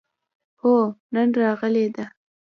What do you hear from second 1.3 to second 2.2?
راغلې ده